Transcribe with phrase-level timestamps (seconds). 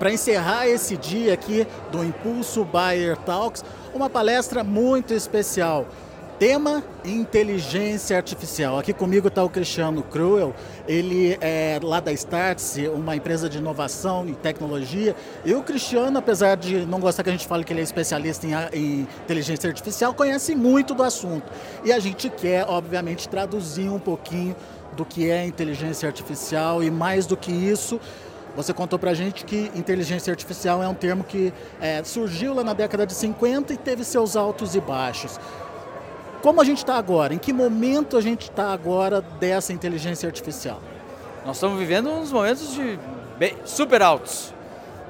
[0.00, 5.86] para encerrar esse dia aqui do Impulso Buyer Talks, uma palestra muito especial.
[6.38, 8.78] Tema inteligência artificial.
[8.78, 10.54] Aqui comigo está o Cristiano Cruel,
[10.88, 15.14] ele é lá da Startse, uma empresa de inovação e tecnologia.
[15.44, 18.46] E o Cristiano, apesar de não gostar que a gente fale que ele é especialista
[18.46, 21.52] em, em inteligência artificial, conhece muito do assunto.
[21.84, 24.56] E a gente quer, obviamente, traduzir um pouquinho
[24.96, 28.00] do que é inteligência artificial e mais do que isso,
[28.56, 32.64] você contou para a gente que inteligência artificial é um termo que é, surgiu lá
[32.64, 35.38] na década de 50 e teve seus altos e baixos.
[36.42, 37.34] Como a gente está agora?
[37.34, 40.80] Em que momento a gente está agora dessa inteligência artificial?
[41.44, 42.98] Nós estamos vivendo uns momentos de
[43.64, 44.52] super altos.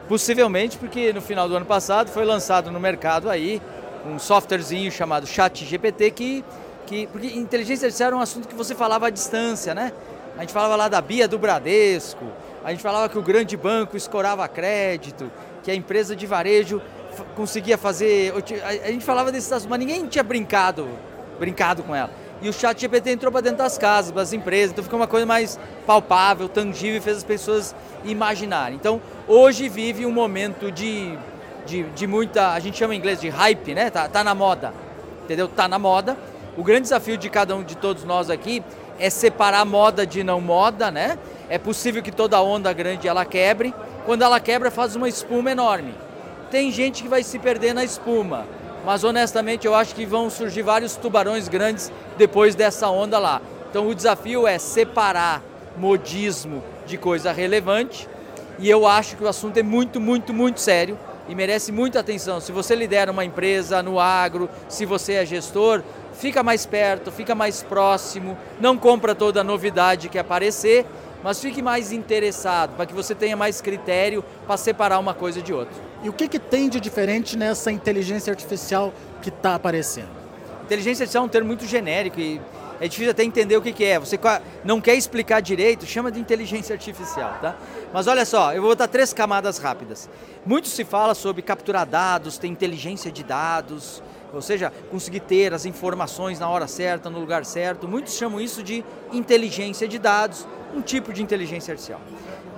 [0.09, 3.62] Possivelmente porque no final do ano passado foi lançado no mercado aí
[4.05, 6.45] um softwarezinho chamado ChatGPT que,
[6.87, 9.93] que porque inteligência artificial era um assunto que você falava à distância, né?
[10.37, 12.25] A gente falava lá da Bia do Bradesco,
[12.64, 15.30] a gente falava que o grande banco escorava crédito,
[15.62, 16.80] que a empresa de varejo
[17.34, 18.33] conseguia fazer.
[18.84, 20.89] A gente falava desses assuntos, mas ninguém tinha brincado
[21.41, 22.11] brincado com ela.
[22.42, 25.27] E o chat GPT entrou para dentro das casas, das empresas, então ficou uma coisa
[25.27, 28.77] mais palpável, tangível e fez as pessoas imaginarem.
[28.77, 31.19] Então, hoje vive um momento de,
[31.67, 33.91] de, de muita, a gente chama em inglês de hype, né?
[33.91, 34.72] Tá, tá na moda,
[35.24, 35.48] entendeu?
[35.48, 36.17] Tá na moda.
[36.56, 38.62] O grande desafio de cada um de todos nós aqui
[38.98, 41.19] é separar moda de não moda, né?
[41.51, 43.75] É possível que toda onda grande ela quebre.
[44.06, 45.92] Quando ela quebra, faz uma espuma enorme.
[46.51, 48.47] Tem gente que vai se perder na espuma
[48.84, 53.41] mas honestamente eu acho que vão surgir vários tubarões grandes depois dessa onda lá.
[53.69, 55.42] Então o desafio é separar
[55.77, 58.09] modismo de coisa relevante
[58.59, 60.98] e eu acho que o assunto é muito, muito, muito sério
[61.29, 62.41] e merece muita atenção.
[62.41, 65.83] Se você lidera uma empresa no agro, se você é gestor,
[66.14, 70.85] fica mais perto, fica mais próximo, não compra toda novidade que aparecer,
[71.23, 75.53] mas fique mais interessado para que você tenha mais critério para separar uma coisa de
[75.53, 75.75] outra.
[76.03, 80.09] E o que, que tem de diferente nessa inteligência artificial que está aparecendo?
[80.64, 82.41] Inteligência artificial é um termo muito genérico e
[82.80, 83.98] é difícil até entender o que, que é.
[83.98, 84.18] Você
[84.64, 87.57] não quer explicar direito, chama de inteligência artificial, tá?
[87.92, 90.08] Mas olha só, eu vou botar três camadas rápidas.
[90.46, 94.02] Muito se fala sobre capturar dados, ter inteligência de dados,
[94.33, 97.86] ou seja, conseguir ter as informações na hora certa, no lugar certo.
[97.86, 102.01] Muitos chamam isso de inteligência de dados, um tipo de inteligência artificial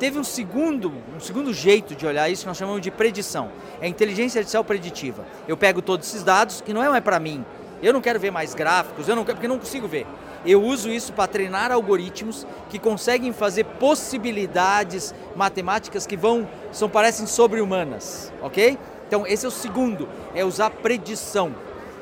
[0.02, 3.52] teve um segundo, um segundo jeito de olhar isso que nós chamamos de predição.
[3.80, 5.24] É inteligência artificial preditiva.
[5.46, 7.44] Eu pego todos esses dados, que não é para mim.
[7.82, 10.06] Eu não quero ver mais gráficos, eu não quero, porque não consigo ver.
[10.44, 17.26] Eu uso isso para treinar algoritmos que conseguem fazer possibilidades matemáticas que vão, são parecem
[17.26, 18.78] sobre-humanas, ok?
[19.06, 21.54] Então esse é o segundo, é usar predição,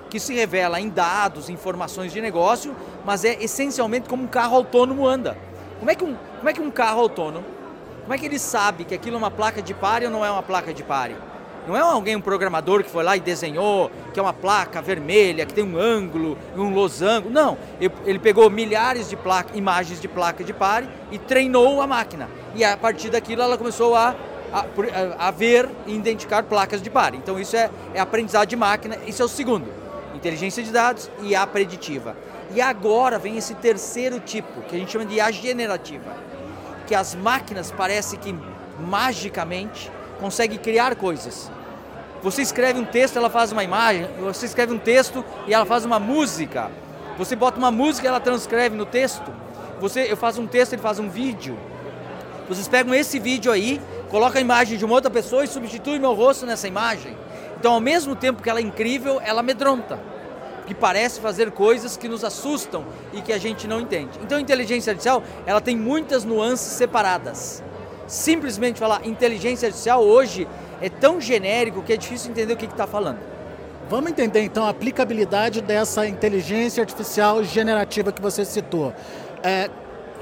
[0.08, 2.74] que se revela em dados, informações de negócio,
[3.04, 5.36] mas é essencialmente como um carro autônomo anda.
[5.78, 7.60] Como é que um, como é que um carro autônomo
[8.10, 10.30] como é que ele sabe que aquilo é uma placa de pare ou não é
[10.32, 11.14] uma placa de pare?
[11.66, 15.46] Não é alguém, um programador que foi lá e desenhou que é uma placa vermelha,
[15.46, 17.30] que tem um ângulo, um losango.
[17.30, 22.28] Não, ele pegou milhares de placa, imagens de placa de pare e treinou a máquina.
[22.54, 24.14] E a partir daquilo ela começou a,
[24.52, 27.16] a, a ver e identificar placas de pare.
[27.16, 29.66] Então isso é, é aprendizado de máquina, isso é o segundo.
[30.14, 32.16] Inteligência de dados e a preditiva.
[32.52, 36.30] E agora vem esse terceiro tipo, que a gente chama de a generativa
[36.90, 38.34] que as máquinas parece que
[38.80, 39.88] magicamente
[40.20, 41.50] conseguem criar coisas.
[42.22, 45.84] Você escreve um texto, ela faz uma imagem, você escreve um texto e ela faz
[45.84, 46.70] uma música.
[47.16, 49.32] Você bota uma música, ela transcreve no texto.
[49.80, 51.58] Você, eu faço um texto, ele faz um vídeo.
[52.48, 56.12] Vocês pegam esse vídeo aí, colocam a imagem de uma outra pessoa e substituem meu
[56.12, 57.16] rosto nessa imagem.
[57.58, 59.98] Então, ao mesmo tempo que ela é incrível, ela amedronta
[60.66, 64.18] que parece fazer coisas que nos assustam e que a gente não entende.
[64.22, 67.62] Então, a inteligência artificial, ela tem muitas nuances separadas.
[68.10, 70.48] Simplesmente falar inteligência artificial hoje
[70.82, 73.20] é tão genérico que é difícil entender o que está falando.
[73.88, 78.92] Vamos entender então a aplicabilidade dessa inteligência artificial generativa que você citou.
[79.44, 79.70] É,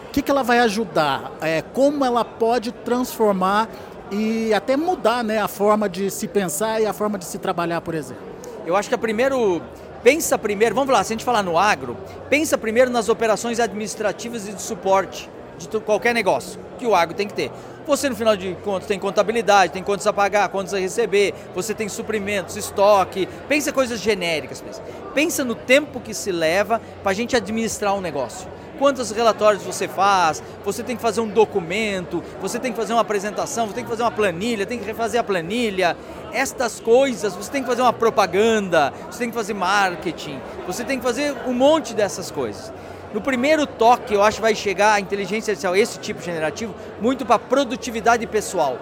[0.06, 1.32] o que, que ela vai ajudar?
[1.40, 3.70] É, como ela pode transformar
[4.12, 7.80] e até mudar né, a forma de se pensar e a forma de se trabalhar,
[7.80, 8.22] por exemplo?
[8.66, 9.62] Eu acho que a primeiro
[10.02, 11.96] Pensa primeiro, vamos lá, se a gente falar no agro,
[12.30, 15.28] pensa primeiro nas operações administrativas e de suporte
[15.58, 17.50] de qualquer negócio que o agro tem que ter.
[17.86, 21.74] Você, no final de contas, tem contabilidade, tem contas a pagar, contas a receber, você
[21.74, 23.26] tem suprimentos, estoque.
[23.48, 24.60] Pensa coisas genéricas.
[24.60, 24.82] Pensa,
[25.14, 29.88] pensa no tempo que se leva para a gente administrar um negócio quantos relatórios você
[29.88, 33.84] faz, você tem que fazer um documento, você tem que fazer uma apresentação, você tem
[33.84, 35.96] que fazer uma planilha, tem que refazer a planilha.
[36.32, 40.98] Estas coisas, você tem que fazer uma propaganda, você tem que fazer marketing, você tem
[40.98, 42.72] que fazer um monte dessas coisas.
[43.12, 47.24] No primeiro toque, eu acho que vai chegar a inteligência artificial, esse tipo generativo, muito
[47.24, 48.78] para produtividade pessoal.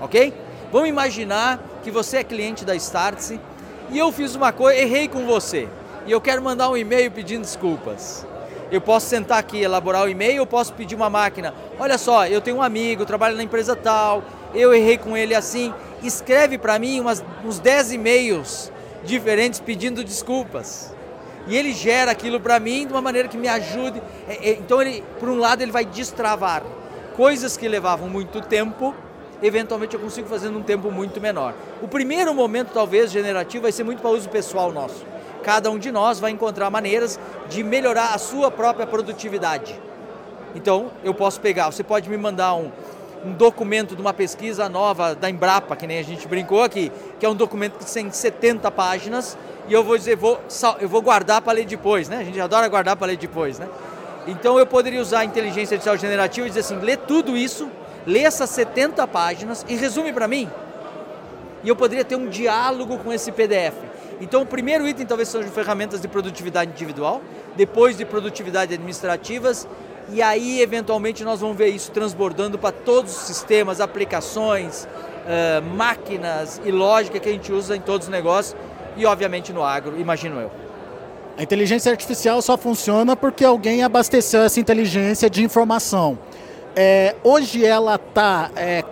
[0.00, 0.34] ok?
[0.70, 3.40] Vamos imaginar que você é cliente da Startse
[3.90, 5.66] e eu fiz uma coisa, errei com você
[6.06, 8.26] e eu quero mandar um e-mail pedindo desculpas.
[8.70, 11.54] Eu posso sentar aqui, elaborar o e-mail, eu posso pedir uma máquina.
[11.78, 14.22] Olha só, eu tenho um amigo, trabalho na empresa tal,
[14.54, 15.72] eu errei com ele assim.
[16.02, 18.70] Escreve para mim umas, uns 10 e-mails
[19.04, 20.94] diferentes pedindo desculpas.
[21.48, 24.02] E ele gera aquilo para mim de uma maneira que me ajude.
[24.28, 26.62] É, é, então, ele, por um lado, ele vai destravar
[27.16, 28.94] coisas que levavam muito tempo,
[29.42, 31.54] eventualmente eu consigo fazer num tempo muito menor.
[31.82, 35.04] O primeiro momento, talvez, generativo, vai ser muito para uso pessoal nosso.
[35.42, 37.18] Cada um de nós vai encontrar maneiras
[37.48, 39.80] de melhorar a sua própria produtividade.
[40.54, 42.70] Então, eu posso pegar, você pode me mandar um,
[43.24, 47.26] um documento de uma pesquisa nova da Embrapa, que nem a gente brincou aqui, que
[47.26, 49.36] é um documento que tem 70 páginas,
[49.68, 50.40] e eu vou dizer, vou,
[50.80, 52.18] eu vou guardar para ler depois, né?
[52.18, 53.68] A gente adora guardar para ler depois, né?
[54.26, 57.68] Então eu poderia usar a inteligência artificial generativa e dizer assim, lê tudo isso,
[58.06, 60.50] lê essas 70 páginas e resume para mim.
[61.62, 63.74] E eu poderia ter um diálogo com esse PDF.
[64.20, 67.20] Então o primeiro item talvez sejam ferramentas de produtividade individual,
[67.54, 69.68] depois de produtividade administrativas,
[70.10, 74.88] e aí eventualmente nós vamos ver isso transbordando para todos os sistemas, aplicações,
[75.76, 78.56] máquinas e lógica que a gente usa em todos os negócios
[78.98, 80.50] e obviamente no agro, imagino eu.
[81.38, 86.18] A inteligência artificial só funciona porque alguém abasteceu essa inteligência de informação.
[86.74, 88.84] É, hoje ela está é,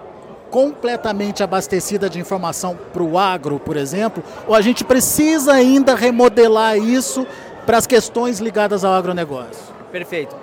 [0.49, 6.79] completamente abastecida de informação para o agro, por exemplo, ou a gente precisa ainda remodelar
[6.79, 7.27] isso
[7.67, 9.75] para as questões ligadas ao agronegócio?
[9.91, 10.37] Perfeito.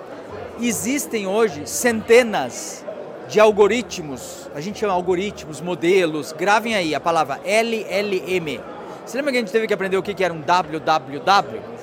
[0.59, 2.85] Existem hoje centenas
[3.29, 8.72] de algoritmos, a gente chama algoritmos, modelos, gravem aí a palavra LLM.
[9.05, 11.73] Você lembra que a gente teve que aprender o que era um www?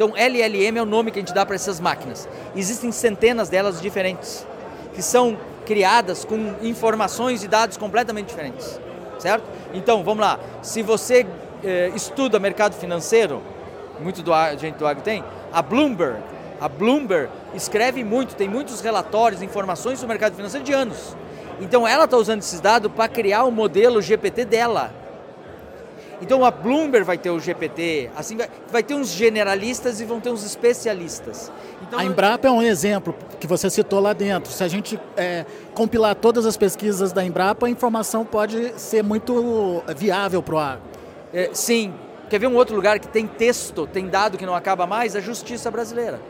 [0.00, 2.26] Então, LLM é o nome que a gente dá para essas máquinas.
[2.56, 4.46] Existem centenas delas diferentes,
[4.94, 5.36] que são
[5.66, 8.80] criadas com informações e dados completamente diferentes,
[9.18, 9.44] certo?
[9.74, 10.40] Então, vamos lá.
[10.62, 11.26] Se você
[11.62, 13.42] eh, estuda mercado financeiro,
[14.00, 15.22] muito do gente do agro tem,
[15.52, 16.18] a Bloomberg,
[16.58, 21.14] a Bloomberg escreve muito, tem muitos relatórios, informações sobre o mercado financeiro de anos.
[21.60, 24.99] Então, ela está usando esses dados para criar o modelo GPT dela.
[26.20, 30.20] Então a Bloomberg vai ter o GPT, assim vai, vai ter uns generalistas e vão
[30.20, 31.50] ter uns especialistas.
[31.82, 34.52] Então, a Embrapa é um exemplo que você citou lá dentro.
[34.52, 39.82] Se a gente é, compilar todas as pesquisas da Embrapa, a informação pode ser muito
[39.96, 40.82] viável para o agro.
[41.32, 41.94] É, sim.
[42.28, 45.16] Quer ver um outro lugar que tem texto, tem dado que não acaba mais?
[45.16, 46.20] A Justiça Brasileira.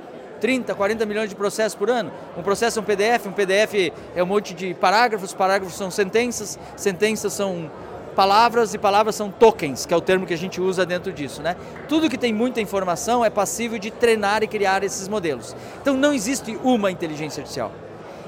[0.40, 2.10] 30, 40 milhões de processos por ano.
[2.36, 6.58] Um processo é um PDF, um PDF é um monte de parágrafos, parágrafos são sentenças,
[6.76, 7.70] sentenças são
[8.14, 11.42] palavras e palavras são tokens, que é o termo que a gente usa dentro disso.
[11.42, 11.56] Né?
[11.88, 15.54] Tudo que tem muita informação é passível de treinar e criar esses modelos.
[15.80, 17.72] Então não existe uma inteligência artificial.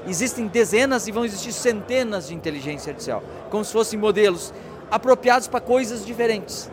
[0.07, 4.53] Existem dezenas e vão existir centenas de inteligência artificial, como se fossem modelos
[4.91, 6.69] apropriados para coisas diferentes.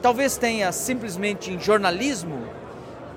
[0.00, 2.42] Talvez tenha simplesmente em jornalismo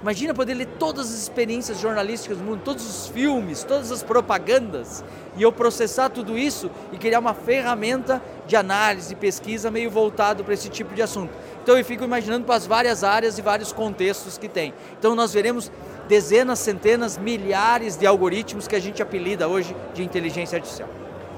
[0.03, 5.01] Imagina poder ler todas as experiências jornalísticas do mundo, todos os filmes, todas as propagandas,
[5.37, 10.43] e eu processar tudo isso e criar uma ferramenta de análise e pesquisa meio voltado
[10.43, 11.31] para esse tipo de assunto.
[11.61, 14.73] Então eu fico imaginando para as várias áreas e vários contextos que tem.
[14.99, 15.71] Então nós veremos
[16.07, 20.89] dezenas, centenas, milhares de algoritmos que a gente apelida hoje de inteligência artificial.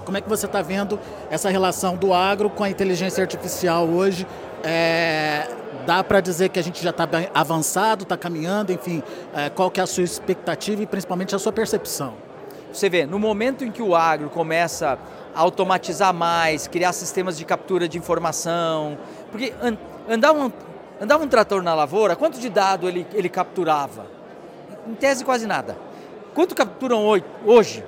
[0.03, 4.27] Como é que você está vendo essa relação do agro com a inteligência artificial hoje?
[4.63, 5.47] É,
[5.85, 9.01] dá para dizer que a gente já está avançado, está caminhando, enfim,
[9.33, 12.13] é, qual que é a sua expectativa e principalmente a sua percepção?
[12.71, 14.97] Você vê, no momento em que o agro começa
[15.35, 18.97] automatizar mais, criar sistemas de captura de informação,
[19.31, 19.53] porque
[20.09, 20.51] andava um,
[20.99, 24.07] andava um trator na lavoura, quanto de dado ele, ele capturava?
[24.87, 25.77] Em tese quase nada.
[26.33, 27.05] Quanto capturam
[27.45, 27.83] hoje?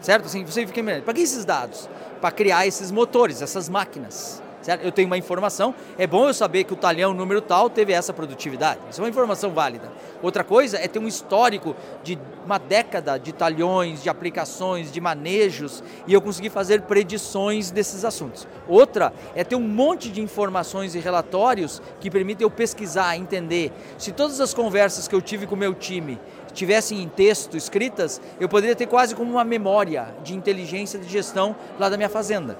[0.00, 0.26] Certo?
[0.26, 1.88] Assim, você fica para que esses dados?
[2.20, 4.82] Para criar esses motores, essas máquinas certo?
[4.82, 8.12] Eu tenho uma informação, é bom eu saber que o talhão número tal teve essa
[8.12, 8.80] produtividade.
[8.90, 9.90] Isso é uma informação válida.
[10.22, 15.82] Outra coisa é ter um histórico de uma década de talhões, de aplicações, de manejos
[16.06, 18.48] e eu conseguir fazer predições desses assuntos.
[18.66, 23.72] Outra é ter um monte de informações e relatórios que permitem eu pesquisar, entender.
[23.98, 26.18] Se todas as conversas que eu tive com o meu time
[26.52, 31.54] tivessem em texto escritas, eu poderia ter quase como uma memória de inteligência de gestão
[31.78, 32.58] lá da minha fazenda.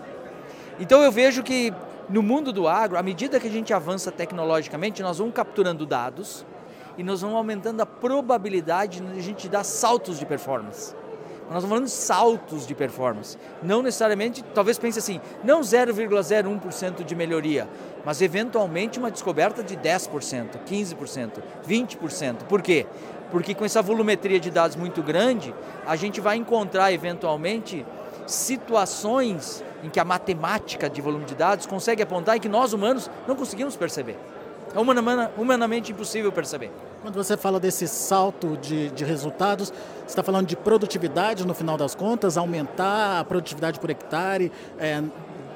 [0.79, 1.73] Então eu vejo que
[2.09, 6.45] no mundo do agro, à medida que a gente avança tecnologicamente, nós vamos capturando dados
[6.97, 10.95] e nós vamos aumentando a probabilidade de a gente dar saltos de performance.
[11.51, 13.39] Nós estamos falando de saltos de performance.
[13.63, 17.67] Não necessariamente, talvez pense assim, não 0,01% de melhoria,
[18.05, 22.37] mas eventualmente uma descoberta de 10%, 15%, 20%.
[22.49, 22.87] Por quê?
[23.31, 25.55] Porque com essa volumetria de dados muito grande,
[25.87, 27.85] a gente vai encontrar eventualmente
[28.27, 33.11] situações em que a matemática de volume de dados consegue apontar e que nós humanos
[33.27, 34.17] não conseguimos perceber.
[34.75, 36.71] É humanamente impossível perceber.
[37.01, 41.77] Quando você fala desse salto de, de resultados, você está falando de produtividade no final
[41.77, 45.03] das contas, aumentar a produtividade por hectare, é,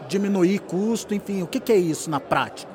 [0.09, 2.72] diminuir custo, enfim, o que, que é isso na prática?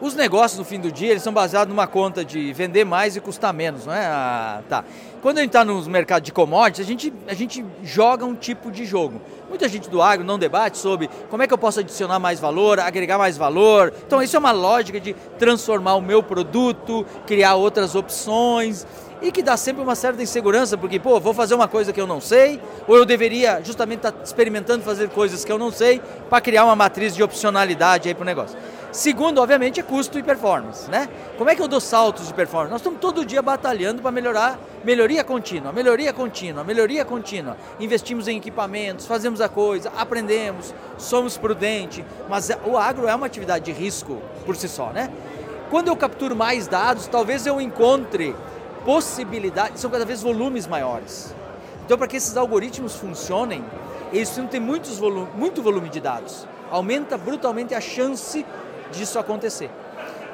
[0.00, 3.20] Os negócios, no fim do dia, eles são baseados numa conta de vender mais e
[3.20, 4.06] custar menos, não é?
[4.06, 4.84] Ah, tá.
[5.20, 8.70] Quando a gente está nos mercados de commodities, a gente, a gente joga um tipo
[8.70, 9.20] de jogo.
[9.48, 12.78] Muita gente do agro não debate sobre como é que eu posso adicionar mais valor,
[12.78, 13.92] agregar mais valor.
[14.06, 18.86] Então, isso é uma lógica de transformar o meu produto, criar outras opções
[19.20, 22.06] e que dá sempre uma certa insegurança, porque, pô, vou fazer uma coisa que eu
[22.06, 26.00] não sei, ou eu deveria justamente estar tá experimentando fazer coisas que eu não sei
[26.30, 28.56] para criar uma matriz de opcionalidade aí para o negócio.
[28.90, 31.08] Segundo, obviamente, é custo e performance, né?
[31.36, 32.70] Como é que eu dou saltos de performance?
[32.70, 37.56] Nós estamos todo dia batalhando para melhorar, melhoria contínua, melhoria contínua, melhoria contínua.
[37.78, 43.66] Investimos em equipamentos, fazemos a coisa, aprendemos, somos prudentes, mas o agro é uma atividade
[43.66, 45.12] de risco por si só, né?
[45.68, 48.34] Quando eu capturo mais dados, talvez eu encontre
[48.86, 51.34] possibilidades, são cada vez volumes maiores.
[51.84, 53.62] Então, para que esses algoritmos funcionem,
[54.12, 56.46] eles precisam ter muitos volume, muito volume de dados.
[56.70, 58.44] Aumenta brutalmente a chance
[58.90, 59.70] disso acontecer.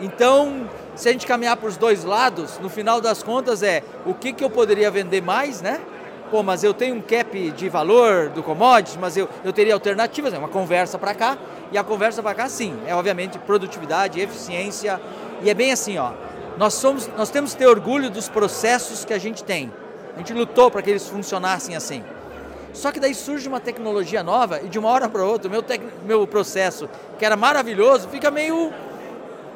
[0.00, 4.14] Então, se a gente caminhar para os dois lados, no final das contas é o
[4.14, 5.80] que, que eu poderia vender mais, né?
[6.30, 10.32] Pô, mas eu tenho um cap de valor do commodity, mas eu, eu teria alternativas,
[10.32, 11.38] é uma conversa para cá,
[11.70, 15.00] e a conversa para cá sim, é obviamente produtividade, eficiência,
[15.42, 16.12] e é bem assim, ó.
[16.56, 19.72] Nós, somos, nós temos que ter orgulho dos processos que a gente tem.
[20.14, 22.02] A gente lutou para que eles funcionassem assim.
[22.74, 25.80] Só que daí surge uma tecnologia nova e de uma hora para outra, meu, tec...
[26.04, 26.88] meu processo,
[27.18, 28.72] que era maravilhoso, fica meio,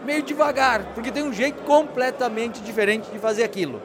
[0.07, 3.83] meio devagar, porque tem um jeito completamente diferente de fazer aquilo.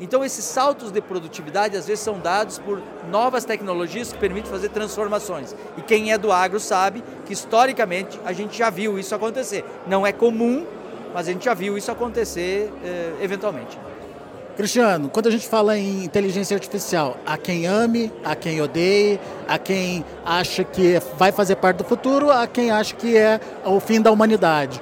[0.00, 4.68] Então esses saltos de produtividade às vezes são dados por novas tecnologias que permitem fazer
[4.68, 5.54] transformações.
[5.76, 9.64] E quem é do agro sabe que historicamente a gente já viu isso acontecer.
[9.86, 10.64] Não é comum,
[11.12, 13.78] mas a gente já viu isso acontecer eh, eventualmente.
[14.56, 19.58] Cristiano, quando a gente fala em inteligência artificial, há quem ame, há quem odeie, há
[19.58, 24.00] quem acha que vai fazer parte do futuro, há quem acha que é o fim
[24.00, 24.80] da humanidade.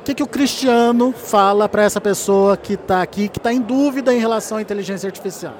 [0.00, 3.62] O que, que o Cristiano fala para essa pessoa que está aqui, que está em
[3.62, 5.54] dúvida em relação à inteligência artificial?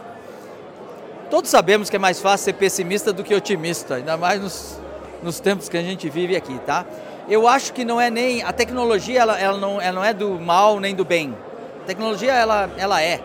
[1.30, 4.78] Todos sabemos que é mais fácil ser pessimista do que otimista, ainda mais nos,
[5.22, 6.84] nos tempos que a gente vive aqui, tá?
[7.26, 8.42] Eu acho que não é nem.
[8.42, 11.34] A tecnologia ela, ela, não, ela não é do mal nem do bem.
[11.82, 13.20] A tecnologia ela, ela é.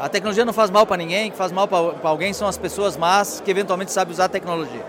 [0.00, 2.96] A tecnologia não faz mal para ninguém, que faz mal para alguém são as pessoas
[2.96, 4.84] más que eventualmente sabem usar a tecnologia.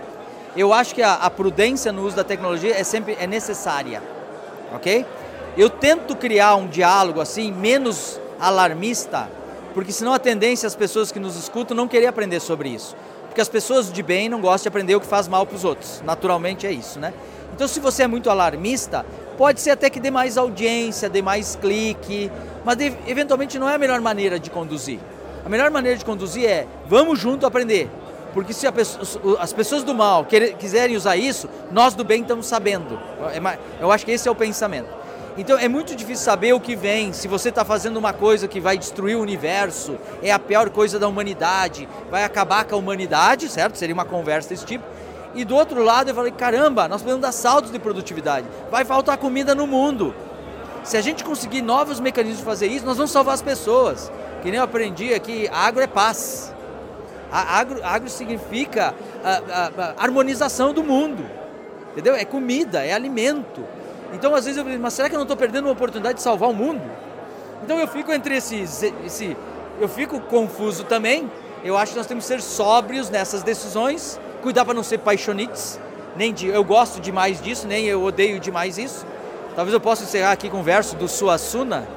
[0.56, 4.00] Eu acho que a, a, prudência no uso da tecnologia é sempre é necessária,
[4.72, 5.04] ok?
[5.56, 9.28] Eu tento criar um diálogo assim menos alarmista,
[9.74, 12.94] porque senão a tendência as pessoas que nos escutam não querer aprender sobre isso,
[13.26, 15.64] porque as pessoas de bem não gostam de aprender o que faz mal para os
[15.64, 16.00] outros.
[16.04, 17.12] Naturalmente é isso, né?
[17.52, 19.04] Então se você é muito alarmista,
[19.40, 22.30] pode ser até que dê mais audiência, dê mais clique,
[22.62, 24.98] mas eventualmente não é a melhor maneira de conduzir.
[25.46, 27.88] A melhor maneira de conduzir é vamos junto aprender.
[28.34, 28.66] Porque se
[29.38, 30.26] as pessoas do mal
[30.58, 33.00] quiserem usar isso, nós do bem estamos sabendo.
[33.32, 34.90] É eu acho que esse é o pensamento.
[35.38, 37.14] Então é muito difícil saber o que vem.
[37.14, 40.98] Se você está fazendo uma coisa que vai destruir o universo, é a pior coisa
[40.98, 43.78] da humanidade, vai acabar com a humanidade, certo?
[43.78, 44.84] Seria uma conversa desse tipo.
[45.34, 48.46] E do outro lado eu falei, caramba, nós podemos dar saltos de produtividade.
[48.70, 50.14] Vai faltar comida no mundo.
[50.82, 54.10] Se a gente conseguir novos mecanismos de fazer isso, nós vamos salvar as pessoas.
[54.42, 56.54] Que nem eu aprendi aqui, agro é paz.
[57.30, 61.24] A agro, agro significa a, a, a harmonização do mundo.
[61.92, 62.14] Entendeu?
[62.14, 63.64] É comida, é alimento.
[64.12, 66.22] Então, às vezes eu penso, mas será que eu não estou perdendo uma oportunidade de
[66.22, 66.82] salvar o mundo?
[67.62, 68.82] Então eu fico entre esses.
[69.04, 69.36] Esse,
[69.80, 71.30] eu fico confuso também.
[71.62, 75.78] Eu acho que nós temos que ser sóbrios nessas decisões, cuidar para não ser paixonites,
[76.16, 79.06] nem de eu gosto demais disso, nem eu odeio demais isso.
[79.54, 81.88] Talvez eu possa encerrar aqui com um verso do Suassuna.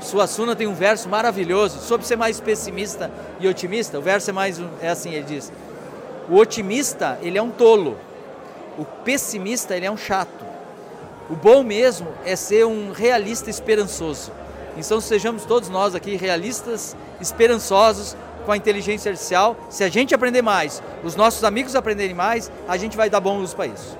[0.00, 3.98] Suassuna tem um verso maravilhoso sobre ser mais pessimista e otimista.
[3.98, 5.52] O verso é mais é assim, ele diz:
[6.28, 7.98] O otimista, ele é um tolo.
[8.78, 10.44] O pessimista, ele é um chato.
[11.28, 14.32] O bom mesmo é ser um realista esperançoso.
[14.76, 18.16] Então sejamos todos nós aqui realistas, esperançosos
[18.50, 19.56] com a inteligência artificial.
[19.68, 23.38] Se a gente aprender mais, os nossos amigos aprenderem mais, a gente vai dar bom
[23.38, 23.96] uso para isso.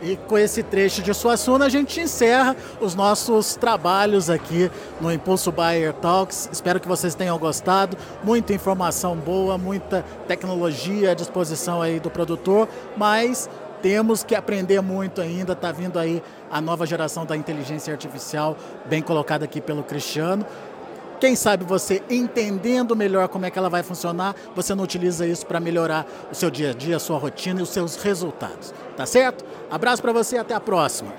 [0.00, 4.70] E com esse trecho de Suassuna, a gente encerra os nossos trabalhos aqui
[5.00, 6.48] no Impulso Buyer Talks.
[6.52, 7.96] Espero que vocês tenham gostado.
[8.22, 13.50] Muita informação boa, muita tecnologia à disposição aí do produtor, mas
[13.82, 15.54] temos que aprender muito ainda.
[15.54, 20.46] Está vindo aí a nova geração da inteligência artificial, bem colocada aqui pelo Cristiano
[21.22, 25.46] quem sabe você entendendo melhor como é que ela vai funcionar, você não utiliza isso
[25.46, 28.74] para melhorar o seu dia a dia, a sua rotina e os seus resultados.
[28.96, 29.44] Tá certo?
[29.70, 31.14] Abraço para você e até a próxima.